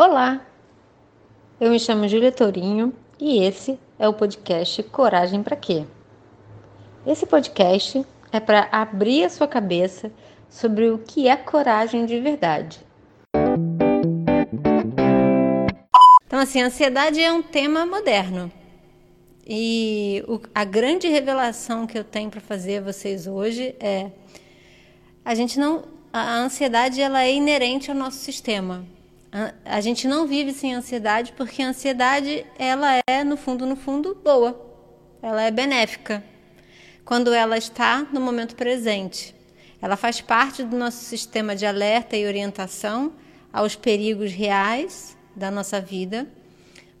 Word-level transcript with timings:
Olá, 0.00 0.46
eu 1.60 1.72
me 1.72 1.80
chamo 1.80 2.06
Júlia 2.06 2.30
Tourinho 2.30 2.94
e 3.18 3.42
esse 3.42 3.76
é 3.98 4.06
o 4.08 4.12
podcast 4.14 4.80
Coragem 4.84 5.42
para 5.42 5.56
Quê? 5.56 5.84
Esse 7.04 7.26
podcast 7.26 8.06
é 8.30 8.38
para 8.38 8.68
abrir 8.70 9.24
a 9.24 9.28
sua 9.28 9.48
cabeça 9.48 10.12
sobre 10.48 10.88
o 10.88 10.98
que 10.98 11.26
é 11.26 11.36
coragem 11.36 12.06
de 12.06 12.20
verdade. 12.20 12.78
Então, 16.28 16.38
assim, 16.38 16.62
a 16.62 16.66
ansiedade 16.66 17.20
é 17.20 17.32
um 17.32 17.42
tema 17.42 17.84
moderno. 17.84 18.52
E 19.44 20.22
o, 20.28 20.40
a 20.54 20.64
grande 20.64 21.08
revelação 21.08 21.88
que 21.88 21.98
eu 21.98 22.04
tenho 22.04 22.30
para 22.30 22.40
fazer 22.40 22.78
a 22.78 22.92
vocês 22.92 23.26
hoje 23.26 23.74
é 23.80 24.12
a 25.24 25.34
gente 25.34 25.58
não 25.58 25.82
a 26.12 26.36
ansiedade 26.36 27.00
ela 27.00 27.24
é 27.24 27.34
inerente 27.34 27.90
ao 27.90 27.96
nosso 27.96 28.18
sistema. 28.18 28.86
A, 29.64 29.80
gente 29.80 30.08
não 30.08 30.26
vive 30.26 30.52
sem 30.52 30.74
ansiedade 30.74 31.32
porque 31.36 31.62
a 31.62 31.68
ansiedade 31.68 32.46
ela 32.58 32.98
é 33.06 33.22
no 33.22 33.36
fundo 33.36 33.66
no 33.66 33.76
fundo 33.76 34.14
boa. 34.24 34.58
Ela 35.20 35.42
é 35.42 35.50
benéfica 35.50 36.24
quando 37.04 37.32
ela 37.32 37.58
está 37.58 38.06
no 38.12 38.20
momento 38.20 38.56
presente. 38.56 39.34
Ela 39.80 39.96
faz 39.96 40.20
parte 40.20 40.62
do 40.62 40.76
nosso 40.76 41.04
sistema 41.04 41.54
de 41.54 41.66
alerta 41.66 42.16
e 42.16 42.26
orientação 42.26 43.12
aos 43.52 43.76
perigos 43.76 44.32
reais 44.32 45.16
da 45.34 45.50
nossa 45.50 45.80
vida, 45.80 46.26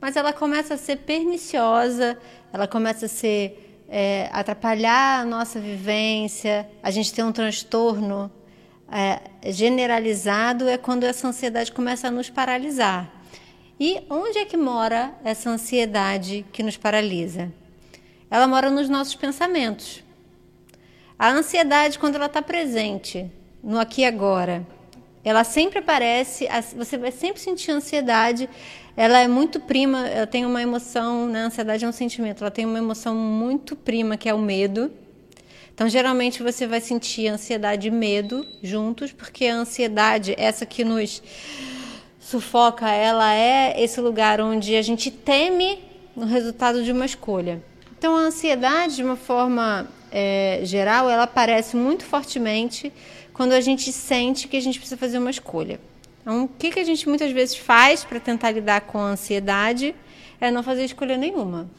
mas 0.00 0.16
ela 0.16 0.32
começa 0.32 0.74
a 0.74 0.78
ser 0.78 0.96
perniciosa, 0.98 2.18
ela 2.52 2.68
começa 2.68 3.06
a 3.06 3.08
ser 3.08 3.84
é, 3.88 4.28
atrapalhar 4.32 5.20
a 5.20 5.24
nossa 5.24 5.58
vivência, 5.58 6.68
a 6.82 6.90
gente 6.90 7.12
tem 7.12 7.24
um 7.24 7.32
transtorno 7.32 8.30
é, 8.90 9.20
generalizado 9.52 10.68
é 10.68 10.78
quando 10.78 11.04
essa 11.04 11.28
ansiedade 11.28 11.72
começa 11.72 12.08
a 12.08 12.10
nos 12.10 12.30
paralisar. 12.30 13.10
E 13.78 14.02
onde 14.10 14.38
é 14.38 14.44
que 14.44 14.56
mora 14.56 15.14
essa 15.24 15.50
ansiedade 15.50 16.44
que 16.52 16.62
nos 16.62 16.76
paralisa? 16.76 17.52
ela 18.30 18.46
mora 18.46 18.70
nos 18.70 18.88
nossos 18.88 19.14
pensamentos. 19.14 20.02
A 21.18 21.30
ansiedade, 21.30 21.98
quando 21.98 22.16
ela 22.16 22.26
está 22.26 22.42
presente 22.42 23.30
no 23.62 23.78
aqui 23.78 24.02
e 24.02 24.04
agora, 24.04 24.66
ela 25.24 25.44
sempre 25.44 25.80
aparece, 25.80 26.46
você 26.76 26.96
vai 26.96 27.10
sempre 27.10 27.40
sentir 27.40 27.70
ansiedade. 27.70 28.48
Ela 28.96 29.20
é 29.20 29.28
muito 29.28 29.60
prima, 29.60 30.06
ela 30.06 30.26
tem 30.26 30.46
uma 30.46 30.62
emoção, 30.62 31.26
né? 31.26 31.42
A 31.42 31.46
ansiedade 31.46 31.84
é 31.84 31.88
um 31.88 31.92
sentimento, 31.92 32.42
ela 32.42 32.50
tem 32.50 32.64
uma 32.64 32.78
emoção 32.78 33.14
muito 33.14 33.74
prima 33.74 34.16
que 34.16 34.28
é 34.28 34.34
o 34.34 34.38
medo. 34.38 34.92
Então, 35.78 35.88
geralmente 35.88 36.42
você 36.42 36.66
vai 36.66 36.80
sentir 36.80 37.28
ansiedade 37.28 37.86
e 37.86 37.90
medo 37.92 38.44
juntos, 38.60 39.12
porque 39.12 39.46
a 39.46 39.54
ansiedade, 39.54 40.34
essa 40.36 40.66
que 40.66 40.82
nos 40.82 41.22
sufoca, 42.18 42.90
ela 42.90 43.32
é 43.32 43.80
esse 43.80 44.00
lugar 44.00 44.40
onde 44.40 44.74
a 44.74 44.82
gente 44.82 45.08
teme 45.08 45.78
o 46.16 46.24
resultado 46.24 46.82
de 46.82 46.90
uma 46.90 47.06
escolha. 47.06 47.62
Então, 47.96 48.16
a 48.16 48.22
ansiedade, 48.22 48.96
de 48.96 49.04
uma 49.04 49.14
forma 49.14 49.86
é, 50.10 50.62
geral, 50.64 51.08
ela 51.08 51.22
aparece 51.22 51.76
muito 51.76 52.04
fortemente 52.04 52.92
quando 53.32 53.52
a 53.52 53.60
gente 53.60 53.92
sente 53.92 54.48
que 54.48 54.56
a 54.56 54.60
gente 54.60 54.80
precisa 54.80 54.96
fazer 54.96 55.18
uma 55.18 55.30
escolha. 55.30 55.78
Então, 56.22 56.42
o 56.42 56.48
que, 56.48 56.72
que 56.72 56.80
a 56.80 56.84
gente 56.84 57.08
muitas 57.08 57.30
vezes 57.30 57.56
faz 57.56 58.02
para 58.02 58.18
tentar 58.18 58.50
lidar 58.50 58.80
com 58.80 58.98
a 58.98 59.10
ansiedade 59.10 59.94
é 60.40 60.50
não 60.50 60.64
fazer 60.64 60.86
escolha 60.86 61.16
nenhuma. 61.16 61.70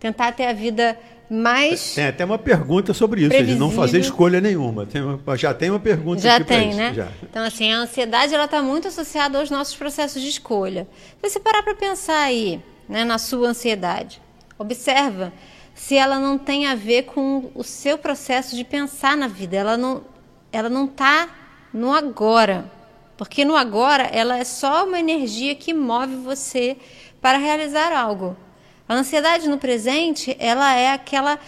Tentar 0.00 0.32
ter 0.32 0.46
a 0.46 0.52
vida 0.52 0.98
mais. 1.30 1.94
Tem 1.94 2.06
até 2.06 2.24
uma 2.24 2.38
pergunta 2.38 2.92
sobre 2.92 3.22
isso, 3.22 3.44
de 3.44 3.54
não 3.54 3.70
fazer 3.70 4.00
escolha 4.00 4.40
nenhuma. 4.40 4.86
Tem 4.86 5.02
uma, 5.02 5.36
já 5.36 5.54
tem 5.54 5.70
uma 5.70 5.80
pergunta 5.80 6.20
Já 6.20 6.36
aqui 6.36 6.44
tem, 6.44 6.68
isso, 6.70 6.78
né? 6.78 6.94
Já. 6.94 7.08
Então, 7.22 7.44
assim, 7.44 7.72
a 7.72 7.78
ansiedade 7.78 8.34
está 8.34 8.62
muito 8.62 8.88
associada 8.88 9.38
aos 9.38 9.50
nossos 9.50 9.74
processos 9.74 10.20
de 10.20 10.28
escolha. 10.28 10.86
Se 11.22 11.30
você 11.30 11.40
parar 11.40 11.62
para 11.62 11.74
pensar 11.74 12.22
aí, 12.22 12.60
né, 12.88 13.04
na 13.04 13.18
sua 13.18 13.48
ansiedade, 13.48 14.20
observa 14.58 15.32
se 15.74 15.96
ela 15.96 16.18
não 16.18 16.38
tem 16.38 16.66
a 16.66 16.74
ver 16.74 17.02
com 17.02 17.50
o 17.54 17.64
seu 17.64 17.98
processo 17.98 18.54
de 18.54 18.64
pensar 18.64 19.16
na 19.16 19.26
vida. 19.26 19.56
Ela 19.56 19.76
não 19.76 20.02
ela 20.52 20.68
não 20.68 20.84
está 20.84 21.28
no 21.72 21.92
agora. 21.92 22.70
Porque 23.16 23.44
no 23.44 23.56
agora 23.56 24.04
ela 24.04 24.38
é 24.38 24.44
só 24.44 24.84
uma 24.84 24.98
energia 24.98 25.54
que 25.54 25.74
move 25.74 26.14
você 26.16 26.76
para 27.20 27.38
realizar 27.38 27.92
algo. 27.92 28.36
A 28.88 28.94
ansiedade 28.94 29.48
no 29.48 29.56
presente, 29.56 30.36
ela 30.38 30.74
é 30.74 30.92
aquela 30.92 31.38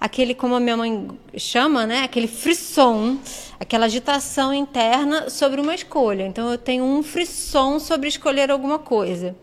aquele 0.00 0.34
como 0.34 0.54
a 0.54 0.60
minha 0.60 0.76
mãe 0.76 1.08
chama, 1.36 1.86
né, 1.86 2.02
aquele 2.02 2.28
frisson, 2.28 3.18
aquela 3.58 3.86
agitação 3.86 4.52
interna 4.52 5.30
sobre 5.30 5.60
uma 5.60 5.74
escolha. 5.74 6.26
Então 6.26 6.50
eu 6.50 6.58
tenho 6.58 6.84
um 6.84 7.02
frisson 7.02 7.78
sobre 7.78 8.08
escolher 8.08 8.50
alguma 8.50 8.78
coisa. 8.78 9.34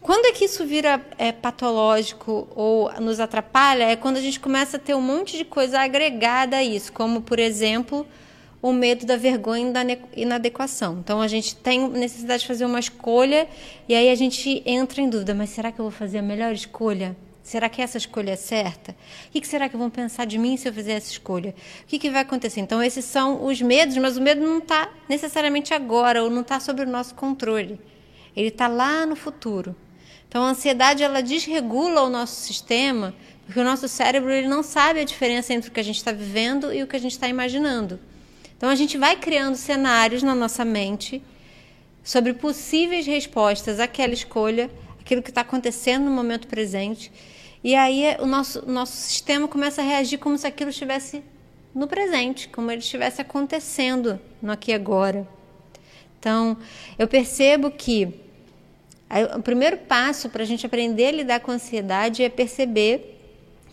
Quando 0.00 0.26
é 0.26 0.32
que 0.32 0.44
isso 0.44 0.64
vira 0.64 1.04
é, 1.18 1.32
patológico 1.32 2.48
ou 2.54 2.92
nos 3.00 3.18
atrapalha? 3.18 3.84
É 3.84 3.96
quando 3.96 4.16
a 4.16 4.20
gente 4.20 4.38
começa 4.38 4.76
a 4.76 4.80
ter 4.80 4.94
um 4.94 5.02
monte 5.02 5.36
de 5.36 5.44
coisa 5.44 5.80
agregada 5.80 6.56
a 6.56 6.62
isso, 6.62 6.92
como, 6.92 7.20
por 7.20 7.38
exemplo, 7.38 8.06
o 8.60 8.72
medo 8.72 9.06
da 9.06 9.16
vergonha 9.16 9.68
e 9.68 9.72
da 9.72 9.80
inadequação. 10.16 10.98
Então, 10.98 11.20
a 11.20 11.28
gente 11.28 11.56
tem 11.56 11.88
necessidade 11.88 12.42
de 12.42 12.48
fazer 12.48 12.64
uma 12.64 12.80
escolha 12.80 13.48
e 13.88 13.94
aí 13.94 14.10
a 14.10 14.14
gente 14.14 14.62
entra 14.66 15.00
em 15.00 15.08
dúvida: 15.08 15.34
mas 15.34 15.50
será 15.50 15.70
que 15.70 15.78
eu 15.78 15.84
vou 15.84 15.92
fazer 15.92 16.18
a 16.18 16.22
melhor 16.22 16.52
escolha? 16.52 17.16
Será 17.48 17.66
que 17.70 17.80
essa 17.80 17.96
escolha 17.96 18.32
é 18.32 18.36
certa? 18.36 18.94
O 19.28 19.40
que 19.40 19.46
será 19.46 19.70
que 19.70 19.76
vão 19.76 19.88
pensar 19.88 20.26
de 20.26 20.36
mim 20.36 20.58
se 20.58 20.68
eu 20.68 20.72
fizer 20.72 20.92
essa 20.92 21.10
escolha? 21.10 21.54
O 21.82 21.86
que, 21.86 22.10
vai 22.10 22.20
acontecer? 22.20 22.60
Então, 22.60 22.82
esses 22.82 23.06
são 23.06 23.46
os 23.46 23.62
medos, 23.62 23.96
mas 23.96 24.18
o 24.18 24.20
medo 24.20 24.42
não 24.42 24.58
está 24.58 24.90
necessariamente 25.08 25.72
agora 25.72 26.22
ou 26.22 26.28
não 26.28 26.42
está 26.42 26.60
sob 26.60 26.82
o 26.82 26.86
nosso 26.86 27.14
controle. 27.14 27.80
Ele 28.36 28.48
está 28.48 28.68
lá 28.68 29.06
no 29.06 29.16
futuro. 29.16 29.74
Então, 30.28 30.44
a 30.44 30.50
ansiedade 30.50 31.02
ela 31.02 31.22
desregula 31.22 32.02
o 32.02 32.10
nosso 32.10 32.38
sistema, 32.38 33.14
porque 33.46 33.58
o 33.58 33.64
nosso 33.64 33.88
cérebro 33.88 34.30
ele 34.30 34.46
não 34.46 34.62
sabe 34.62 35.00
a 35.00 35.04
diferença 35.04 35.54
entre 35.54 35.70
o 35.70 35.72
que 35.72 35.80
a 35.80 35.84
gente 35.84 35.96
está 35.96 36.12
vivendo 36.12 36.70
e 36.70 36.82
o 36.82 36.86
que 36.86 36.96
a 36.96 37.00
gente 37.00 37.12
está 37.12 37.28
imaginando. 37.28 37.98
Então, 38.58 38.68
a 38.68 38.74
gente 38.74 38.98
vai 38.98 39.14
criando 39.16 39.54
cenários 39.54 40.20
na 40.20 40.34
nossa 40.34 40.64
mente 40.64 41.22
sobre 42.02 42.34
possíveis 42.34 43.06
respostas 43.06 43.78
àquela 43.78 44.12
escolha, 44.12 44.68
aquilo 45.00 45.22
que 45.22 45.30
está 45.30 45.42
acontecendo 45.42 46.06
no 46.06 46.10
momento 46.10 46.48
presente. 46.48 47.12
E 47.62 47.76
aí 47.76 48.16
o 48.18 48.26
nosso, 48.26 48.68
nosso 48.68 48.96
sistema 48.96 49.46
começa 49.46 49.80
a 49.80 49.84
reagir 49.84 50.18
como 50.18 50.36
se 50.36 50.44
aquilo 50.44 50.70
estivesse 50.70 51.22
no 51.72 51.86
presente, 51.86 52.48
como 52.48 52.68
ele 52.70 52.80
estivesse 52.80 53.20
acontecendo 53.20 54.18
no 54.42 54.50
aqui 54.50 54.72
e 54.72 54.74
agora. 54.74 55.26
Então, 56.18 56.56
eu 56.98 57.06
percebo 57.06 57.70
que 57.70 58.12
o 59.36 59.40
primeiro 59.40 59.76
passo 59.76 60.28
para 60.28 60.42
a 60.42 60.46
gente 60.46 60.66
aprender 60.66 61.06
a 61.06 61.12
lidar 61.12 61.40
com 61.40 61.52
a 61.52 61.54
ansiedade 61.54 62.24
é 62.24 62.28
perceber 62.28 63.20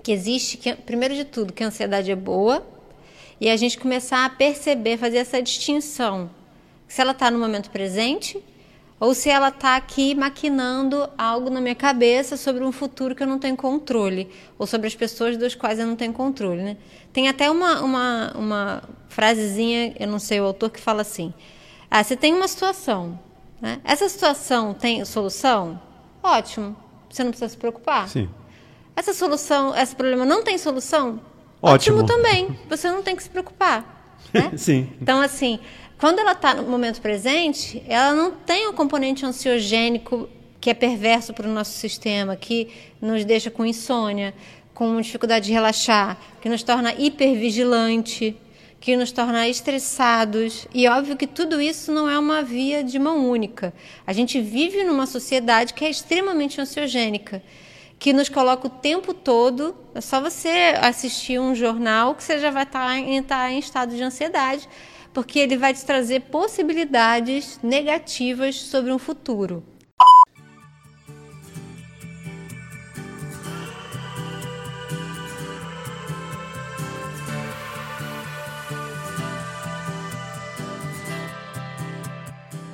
que 0.04 0.12
existe, 0.12 0.58
que, 0.58 0.76
primeiro 0.76 1.16
de 1.16 1.26
tudo, 1.26 1.52
que 1.52 1.64
a 1.64 1.68
ansiedade 1.68 2.12
é 2.12 2.16
boa 2.16 2.75
e 3.40 3.50
a 3.50 3.58
gente 3.58 3.78
começar 3.78 4.26
a 4.26 4.30
perceber, 4.30 4.98
fazer 4.98 5.18
essa 5.18 5.42
distinção. 5.42 6.30
Se 6.88 7.02
ela 7.02 7.12
está 7.12 7.30
no 7.30 7.40
momento 7.40 7.70
presente 7.70 8.42
ou 9.00 9.14
se 9.14 9.30
ela 9.30 9.50
está 9.50 9.76
aqui 9.76 10.16
maquinando 10.16 11.10
algo 11.18 11.50
na 11.50 11.60
minha 11.60 11.76
cabeça 11.76 12.38
sobre 12.38 12.64
um 12.64 12.72
futuro 12.72 13.14
que 13.14 13.22
eu 13.22 13.28
não 13.28 13.38
tenho 13.38 13.58
controle, 13.58 14.30
ou 14.58 14.66
sobre 14.66 14.88
as 14.88 14.96
pessoas 14.96 15.38
das 15.38 15.54
quais 15.54 15.80
eu 15.80 15.86
não 15.86 15.96
tenho 15.96 16.14
controle. 16.14 16.62
Né? 16.62 16.78
Tem 17.12 17.28
até 17.28 17.52
uma, 17.52 17.82
uma, 17.82 18.34
uma 18.36 18.84
frasezinha, 19.10 19.94
eu 20.00 20.08
não 20.08 20.20
sei 20.20 20.40
o 20.40 20.46
autor, 20.46 20.70
que 20.70 20.80
fala 20.80 21.02
assim: 21.02 21.34
ah, 21.92 22.04
você 22.04 22.16
tem 22.16 22.34
uma 22.34 22.48
situação, 22.48 23.20
né? 23.62 23.82
Essa 23.84 24.08
situação 24.08 24.74
tem 24.74 25.04
solução? 25.04 25.80
Ótimo. 26.24 26.76
Você 27.10 27.24
não 27.24 27.32
precisa 27.32 27.50
se 27.50 27.58
preocupar. 27.58 28.08
Sim. 28.10 28.30
Essa 28.96 29.14
solução, 29.14 29.76
esse 29.76 29.96
problema 29.96 30.26
não 30.26 30.44
tem 30.44 30.58
solução? 30.58 31.20
Ótimo, 31.66 32.00
Ótimo 32.00 32.06
também. 32.06 32.60
Você 32.70 32.90
não 32.90 33.02
tem 33.02 33.16
que 33.16 33.24
se 33.24 33.30
preocupar. 33.30 34.18
Né? 34.34 34.52
Sim. 34.58 34.90
Então, 35.02 35.20
assim, 35.20 35.60
quando 35.98 36.20
ela 36.20 36.34
está 36.34 36.54
no 36.54 36.64
momento 36.64 37.02
presente, 37.02 37.82
ela 37.88 38.14
não 38.14 38.32
tem 38.32 38.68
um 38.68 38.74
componente 38.74 39.26
ansiogênico 39.26 40.30
que 40.62 40.70
é 40.70 40.74
perverso 40.74 41.34
para 41.34 41.48
o 41.48 41.52
nosso 41.52 41.72
sistema, 41.72 42.36
que 42.36 42.70
nos 43.02 43.24
deixa 43.26 43.50
com 43.50 43.66
insônia, 43.66 44.34
com 44.74 45.00
dificuldade 45.00 45.46
de 45.46 45.54
relaxar, 45.54 46.18
que 46.42 46.50
nos 46.50 46.64
torna 46.64 46.94
hipervigilante, 46.94 48.36
que 48.80 48.96
nos 48.96 49.12
torna 49.12 49.48
estressados. 49.48 50.68
E 50.74 50.88
óbvio 50.88 51.16
que 51.16 51.26
tudo 51.26 51.62
isso 51.62 51.92
não 51.92 52.10
é 52.10 52.20
uma 52.20 52.44
via 52.44 52.84
de 52.84 53.00
mão 53.00 53.30
única. 53.30 53.74
A 54.06 54.14
gente 54.14 54.40
vive 54.42 54.84
numa 54.84 55.06
sociedade 55.06 55.74
que 55.74 55.86
é 55.86 55.90
extremamente 55.90 56.60
ansiogênica, 56.62 57.42
que 57.98 58.14
nos 58.14 58.30
coloca 58.30 58.68
o 58.68 58.70
tempo 58.70 59.14
todo. 59.14 59.76
É 59.94 60.02
só 60.02 60.22
você 60.22 60.76
assistir 60.82 61.40
um 61.40 61.56
jornal 61.56 62.16
que 62.16 62.24
você 62.24 62.40
já 62.40 62.52
vai 62.52 62.64
estar 62.64 62.88
tá 62.88 62.98
em, 62.98 63.24
tá 63.24 63.52
em 63.52 63.60
estado 63.60 63.96
de 63.96 64.04
ansiedade, 64.04 64.68
porque 65.14 65.40
ele 65.40 65.58
vai 65.58 65.74
te 65.74 65.86
trazer 65.86 66.22
possibilidades 66.22 67.60
negativas 67.64 68.56
sobre 68.56 68.92
um 68.92 69.00
futuro. 69.00 69.64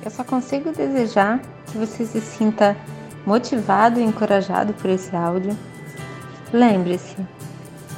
Eu 0.04 0.10
só 0.10 0.24
consigo 0.24 0.72
desejar 0.72 1.40
que 1.70 1.78
você 1.78 2.04
se 2.04 2.20
sinta 2.20 2.76
motivado 3.26 4.00
e 4.00 4.02
encorajado 4.02 4.72
por 4.74 4.90
esse 4.90 5.14
áudio. 5.14 5.56
Lembre-se, 6.52 7.16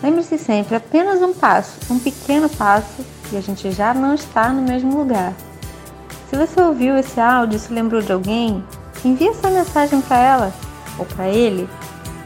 lembre-se 0.02 0.38
sempre, 0.38 0.76
apenas 0.76 1.20
um 1.22 1.32
passo, 1.32 1.78
um 1.92 1.98
pequeno 1.98 2.48
passo 2.48 3.04
e 3.32 3.36
a 3.36 3.40
gente 3.40 3.70
já 3.72 3.92
não 3.92 4.14
está 4.14 4.50
no 4.50 4.62
mesmo 4.62 4.96
lugar. 4.96 5.32
Se 6.30 6.36
você 6.36 6.60
ouviu 6.60 6.96
esse 6.96 7.20
áudio 7.20 7.56
e 7.56 7.60
se 7.60 7.72
lembrou 7.72 8.00
de 8.00 8.12
alguém, 8.12 8.64
envie 9.04 9.28
essa 9.28 9.50
mensagem 9.50 10.00
para 10.00 10.16
ela 10.16 10.54
ou 10.98 11.04
para 11.04 11.28
ele 11.28 11.68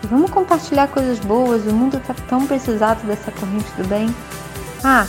e 0.03 0.07
vamos 0.07 0.31
compartilhar 0.31 0.89
coisas 0.89 1.19
boas. 1.19 1.67
O 1.67 1.73
mundo 1.73 1.97
está 1.97 2.15
tão 2.29 2.47
precisado 2.47 3.07
dessa 3.07 3.31
corrente 3.33 3.71
do 3.77 3.87
bem. 3.87 4.15
Ah, 4.85 5.07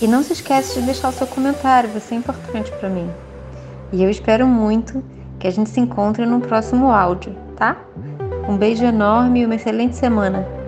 e 0.00 0.06
não 0.06 0.22
se 0.22 0.32
esqueça 0.32 0.80
de 0.80 0.86
deixar 0.86 1.10
o 1.10 1.12
seu 1.12 1.26
comentário, 1.26 1.90
vai 1.90 2.00
ser 2.00 2.14
importante 2.14 2.72
para 2.72 2.88
mim. 2.88 3.10
E 3.92 4.02
eu 4.02 4.10
espero 4.10 4.46
muito 4.46 5.02
que 5.40 5.48
a 5.48 5.50
gente 5.50 5.70
se 5.70 5.80
encontre 5.80 6.24
no 6.26 6.40
próximo 6.40 6.92
áudio, 6.92 7.34
tá? 7.56 7.76
Um 8.48 8.56
beijo 8.56 8.84
enorme 8.84 9.40
e 9.40 9.46
uma 9.46 9.54
excelente 9.56 9.96
semana. 9.96 10.59